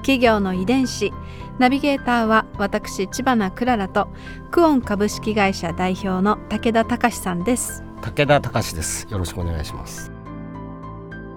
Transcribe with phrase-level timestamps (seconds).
[0.00, 1.12] 企業の遺伝子
[1.58, 4.08] ナビゲーターは私千葉なクララと
[4.50, 9.06] クオン株式会社代表の武田隆さんです武田隆です。
[9.10, 10.10] よろしくお願いします。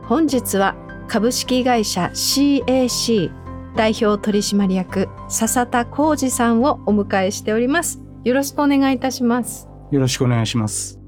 [0.04, 0.76] 本日は
[1.08, 3.32] 株式会社 CAC
[3.76, 11.00] 代表取締役笹田浩二さんをお迎えしておりますよろしくお願いいたしますよろしくお願いします。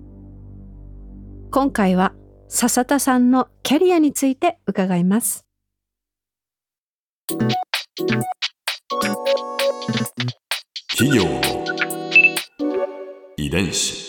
[1.52, 2.14] 今回は
[2.50, 5.45] 笹田さんのキャリアについて伺います
[7.28, 7.42] 企
[11.18, 11.42] 業の
[13.36, 14.06] 遺伝子。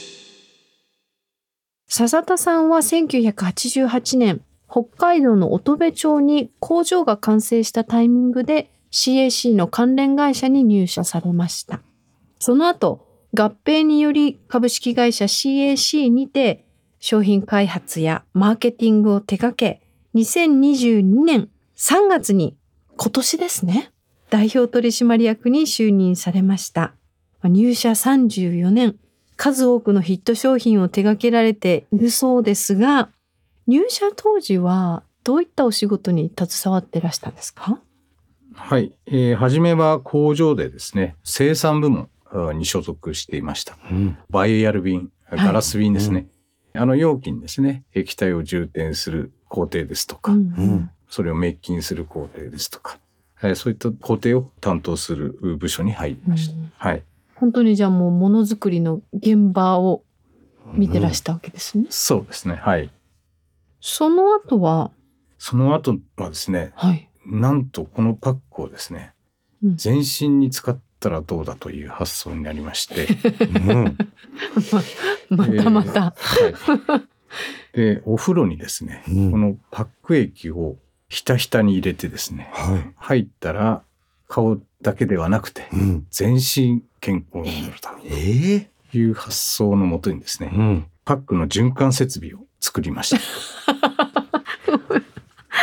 [1.89, 11.81] 笹田さんは1988年北海道の乙部町に工場が完成したタイミングで CAC の関連会社に入社されました
[12.39, 16.67] その後合併により株式会社 CAC にて
[16.98, 19.81] 商品開発やマーケティングを手掛け
[20.14, 22.59] 2022年3月に
[22.97, 23.91] 今年ですね
[24.30, 26.94] 代表取締役に就任されました
[27.44, 28.97] 入社34年
[29.36, 33.11] 数多くのヒット商品を手掛けられているそうですが
[33.66, 37.80] 入社当時はどういったお仕事に携わってらしたんですか？
[38.55, 38.97] はい。
[39.06, 43.77] えー、初めは工場でですね、生産部門あに所属していました。
[43.91, 44.16] うん。
[44.31, 46.28] バイアル瓶、ガラス瓶ですね。
[46.75, 52.99] あの容器にですね、液体を充填する工程ですとか、うんうんそれを滅菌する工程ですとか、
[53.43, 56.55] えーそういった工程を担当する部署に入りました。
[56.55, 57.03] うんはい。
[57.35, 60.03] 本当にじゃあもうものづくりの現場を
[60.72, 61.87] 見てらしたわけですね。
[61.91, 62.55] そうですね。
[62.55, 62.91] はい。
[63.81, 64.91] その後は、
[65.39, 67.09] その後はですね、はい。
[67.27, 69.12] なんとこのパックをですね、
[69.62, 73.06] うん全身に使ったらどうだという発想になりまして、
[73.69, 73.99] うん。
[75.31, 76.15] またまた。
[76.16, 76.97] は
[77.75, 77.77] い。
[77.77, 80.77] で、お風呂にですね、うんこのパック液を
[81.09, 82.93] ひたひたに入れてですね、はい。
[82.97, 83.83] 入ったら
[84.28, 86.06] 顔だけではなくて、うん。
[86.11, 87.75] 全身健康になる
[88.05, 90.87] ええという発想のもとにですね、うん。
[91.05, 93.22] パックの循環設備を作りました。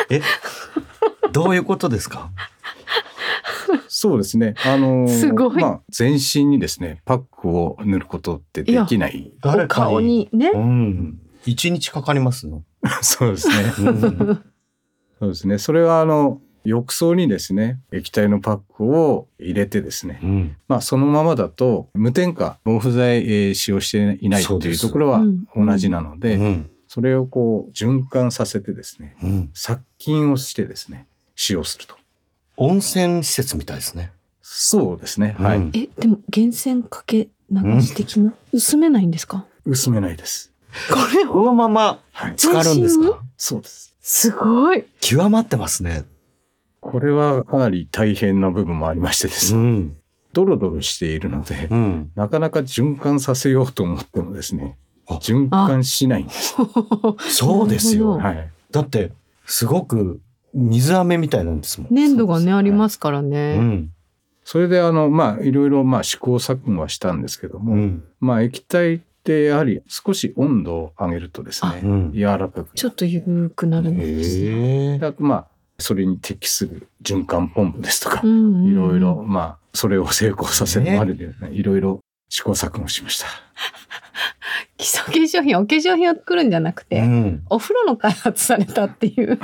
[0.09, 0.21] え、
[1.31, 2.31] どういうことですか？
[3.87, 4.55] そうですね。
[4.65, 9.31] あのーすごいまあ、全身にですね、パックを塗ることってできない。
[9.43, 10.01] お顔。
[10.01, 10.51] にね。
[10.53, 11.19] うん。
[11.45, 12.63] 一日かかりますの？
[13.01, 13.55] そうですね。
[13.79, 14.43] うん。
[15.23, 15.57] そうですね。
[15.57, 20.55] それはあの、浴槽にですね、液体のパックを入れてですね、うん。
[20.67, 26.69] まあそのままだと無添加、防腐剤、えー使用していないというところはうん同じなので、うん。
[26.87, 29.49] それをこう循環させてですね、うん。
[29.53, 31.95] 殺菌をしてですね、使用すると。
[32.55, 34.11] 温泉施設みたいですね。
[34.41, 35.35] そうですね。
[35.39, 35.57] はい。
[35.57, 39.45] うんえ、でも源泉かけ流し的な、薄めないんですか？
[39.65, 40.51] 薄めないです。
[40.89, 42.33] これこのままはい。
[42.37, 43.19] 浸かるんですか？
[43.37, 43.92] そうです。
[44.03, 44.83] すごい。
[44.99, 46.03] 極まってますね。
[46.81, 49.97] これはかなり大変な部分もありましてですね、ん。
[50.33, 52.11] ドロドロしているので、うん。
[52.13, 54.77] なかなか循環させようと思ってもですね
[55.07, 56.53] あ、循環しないんです。
[57.33, 58.17] そうですよ。
[58.17, 58.51] はい。
[58.71, 59.13] だって、
[59.45, 60.19] すごく
[60.53, 61.95] 水飴みたいなんですもん。
[61.95, 63.57] 粘度がね、ありすますからうね。
[63.57, 63.89] ん。
[64.43, 68.03] それであの、まあ、いろいろまあ試行錯誤はしたんですけども、うん。
[68.19, 72.75] まあ液体ってやはり少し温度を上げるとですね、うん柔らかく。
[72.75, 74.99] ちょっと緩くなるんですね。
[75.17, 75.47] まあ、
[75.79, 83.27] それに適する循環ポンプですとかいろいろ、まあ、それを成功させるまでで、ね、いろいろ試行錯誤しました。
[84.77, 87.43] 基礎化粧品、お化粧品を作るんじゃなくて、うん。
[87.49, 89.39] お風呂の開発されたっていう。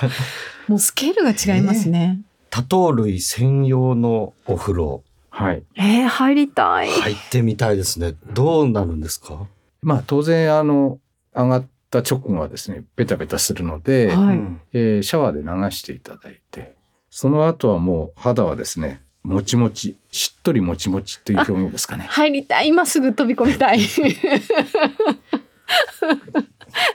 [0.68, 2.20] もうスケールが違いますね。
[2.50, 5.02] 多糖類専用のお風呂
[5.38, 5.62] はい。
[5.74, 6.88] えー、入りたい。
[6.88, 8.14] 入ってみたいですね。
[8.32, 9.46] どうなるんですか？
[9.82, 10.98] まあ、当然、あの、
[11.34, 16.74] 上がった直後はですね、ベタベタするので、はいうんえーシャワーで流していただいて、
[17.10, 22.06] その後はもう肌はですね、もちもち、しっとりもちもちっていう表現ですかね。
[22.08, 22.68] 入りたい。
[22.68, 23.80] 今すぐ飛び込みたい。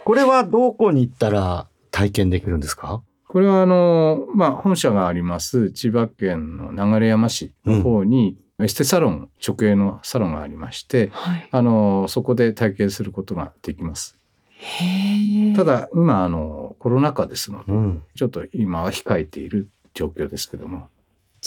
[0.03, 3.03] これはどこに行ったら体験できるんですか？
[3.31, 11.47] これはあの、まあ、本社があります千葉県の流山市の方に、エステサロン、直営のサロンがありまして、はい。
[11.49, 14.17] あの、そこで体験することができます。
[14.57, 15.53] へえ。
[15.53, 18.03] ただ、今、あの、コロナ禍ですので、うん。
[18.15, 20.89] ちょっと今は控えている状況ですけども、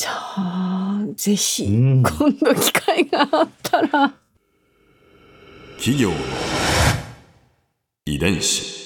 [0.06, 4.14] はあ、ぜひ、うん今度機会があったら。
[5.76, 6.16] 企業の
[8.06, 8.83] 遺伝子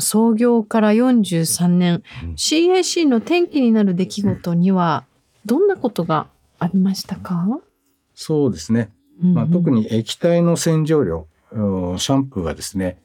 [0.00, 2.30] 創業から43年、うん。
[2.32, 5.04] CAC の転機になる出来事には、
[5.44, 6.28] どんなことが
[6.58, 7.46] ありましたか、
[8.14, 8.90] そうですね。
[9.20, 12.98] まあ、特に液体の洗浄料、うんシャンプーがですね、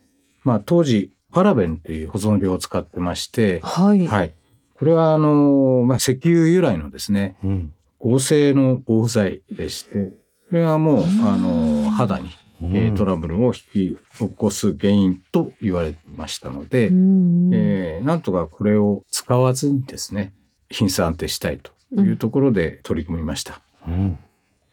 [0.43, 4.05] まあ、当時、パラベンという保存料を使ってまして、はい。
[4.05, 4.33] はい。
[4.75, 7.73] これは、あの、まあ、石油由来のですね、うん。
[7.99, 10.11] 合成の防腐剤でして、
[10.49, 12.29] これはもう、あの、肌に、
[12.73, 13.53] えートラブルを引
[13.93, 20.33] き起こす原因と言われてましたので、うんえーなんとかこれを使わずにですね、
[20.69, 21.71] 品質安定したいと
[22.01, 23.61] いうところで取り組みました。
[23.87, 24.17] うん。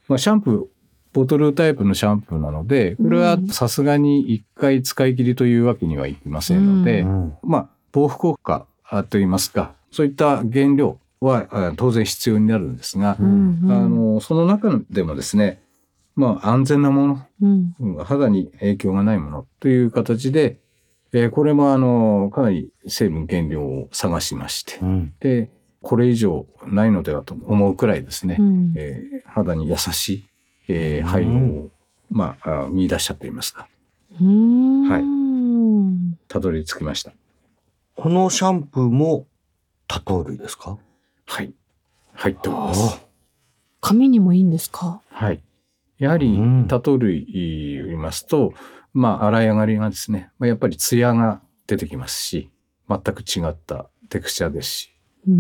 [0.08, 0.64] まあ、シャンプー、
[1.12, 7.34] ボトルタイプのシャンプーなので、これはさすがに一回使い切りというわけにはいきませんので、うん。
[7.42, 13.72] まあ、防腐効果あといいますか、そういった原料はあ当然必要になるんですが、うんうん。
[13.72, 15.60] あの、その中でもですね、
[16.17, 17.75] まあ、安全なもの、うん。
[17.81, 20.59] うん肌に影響がないものという形で、
[21.12, 25.15] えーこれもあの、かなり成分原料を探しまして、うん。
[25.21, 25.51] で、
[25.83, 28.73] これ以上ないのではと思うくらいですね、うん。
[28.77, 30.29] えー肌に優しい、
[30.69, 31.71] えー配合を、
[32.11, 33.69] まあ、あ見出したといいますか、
[34.21, 34.89] うん。
[34.89, 35.03] はい。
[35.03, 35.07] い。
[36.29, 37.12] たどり着きました。
[37.97, 39.27] このシャンプーも
[39.87, 40.79] 多糖類ですか？
[41.27, 41.53] はい。
[42.15, 43.01] 入っております。
[43.81, 45.01] 髪にもいいんですか？
[45.11, 45.41] はい。
[46.00, 47.26] やはりうん、多糖類
[47.87, 48.52] 言いますと、
[48.93, 52.50] まあ、洗い上がりがですね、まあ、やっぱりツヤが出てきますし、
[52.88, 54.97] 全く違ったテクスチャーですし、
[55.29, 55.35] うー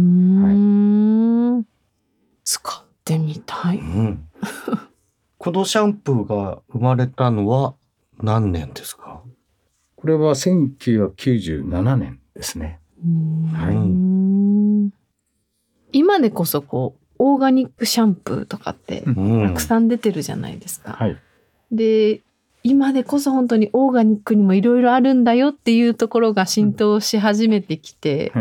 [1.58, 1.66] ん。
[2.44, 3.78] 使ってみたい。
[3.78, 4.28] うん
[5.38, 7.74] このシャンプーが生まれたのは
[8.18, 9.22] 何年ですか？
[9.96, 12.78] これは1997年ですね。
[13.54, 14.92] はいい。
[15.92, 20.92] 今でこそこう、オーガニックシャンプーとかってうんたくさん出てるじゃないですか。
[20.92, 21.16] はい。
[21.70, 22.22] で、
[22.62, 28.32] 今でこそ本当にオーガニックにもいろいろあるんだよっていうところが浸透し始めてきて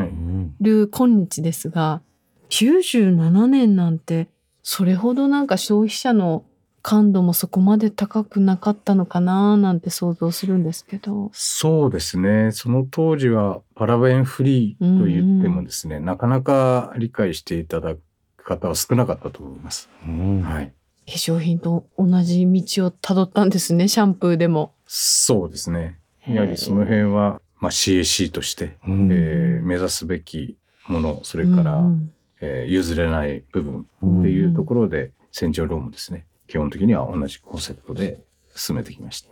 [0.62, 2.02] る今日ですが、
[2.50, 4.30] 97年なんて
[4.64, 6.46] それほどなんか消費者の
[6.81, 11.30] 感度もそこまで高くなかったのかななんて想像するんですけど。
[11.34, 12.52] そうですね。
[12.54, 18.02] その当時はパラベンフリーと言ってもですね、なかなか理解していただく
[18.50, 19.90] 方は少なかったと思います。
[20.06, 20.74] うんはい。
[21.07, 24.74] 化粧品と同じ道をたどったんですね、シャンプーでも。
[24.86, 25.98] そうですね。
[26.28, 30.57] やはりその辺は、まあ、CAC として、うんえー目指すべき
[30.88, 32.12] もの、それから、うん
[32.42, 33.88] えー譲れない部分
[34.22, 38.19] っていうところで、洗浄ローもですね、基本的には同じコンセプトで
[38.56, 39.30] 進めてきました。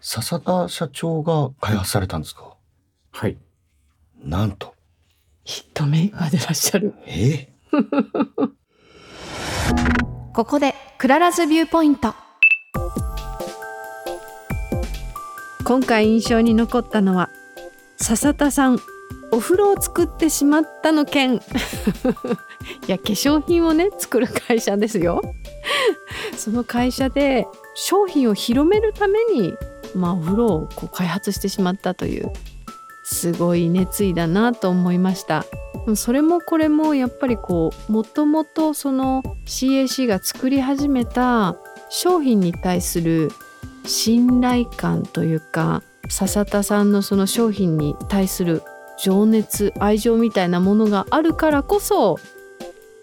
[0.00, 2.56] 笹田社長が開発されたんですか？
[3.10, 3.36] はい。
[4.22, 4.74] なんと。
[5.44, 6.94] ヒットメーカーでいらっしゃる。
[7.06, 7.48] え？
[10.34, 12.14] ここでクララズ view point。
[15.64, 17.28] 今回印象に残ったのは
[17.96, 18.78] 笹田さん
[19.32, 21.36] お風呂を作ってしまったの件。
[21.36, 21.38] い
[22.86, 25.22] や化粧品をね作る会社ですよ。
[26.36, 29.54] その会社で商品を広めるために
[29.94, 32.30] まあお風呂をこう開発してしまったという
[33.04, 35.44] すごい熱意だなと思いました。
[35.94, 41.56] それもこれもやっぱりこうもともとその CAC が作り始めた
[41.88, 43.30] 商品に対する
[43.84, 48.62] 信頼感というか笹田さんのその商品に対する
[48.98, 52.18] 情熱愛情みたいなものがあるからこそ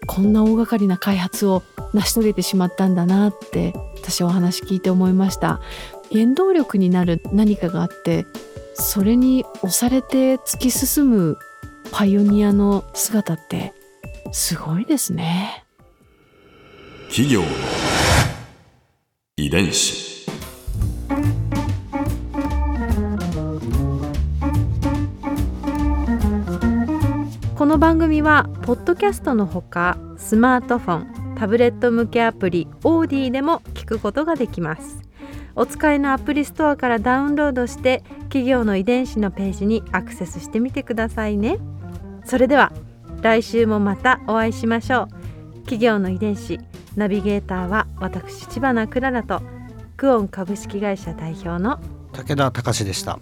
[0.06, 1.62] こんな大掛かりな開発を
[1.94, 5.60] 成し遂げてしまったんだなって私はお話聞いて思いました。
[6.12, 8.26] 原動力になる何かがあって
[8.74, 11.38] それに押されて突き進む
[11.92, 13.72] パイオニアの姿って
[14.32, 15.64] すごいですね。
[17.08, 17.46] 企業の
[19.36, 20.26] 遺伝子。
[27.56, 30.96] この番組はポッドキャストのほかスマートフォ
[31.32, 35.04] ンタブレット向けアプリオーディでも聞くことができます。
[35.56, 41.58] お使いのアプリストアからダウンロードして企業の遺伝子のページにアクセスしてみてくださいね
[42.24, 42.72] それでは
[43.22, 46.58] 来週もまたお会いしましょう企業の遺伝子
[46.96, 49.42] ナビゲーターは私千葉なクララと
[49.96, 51.80] クオン株式会社代表の
[52.12, 53.18] 武田隆でした。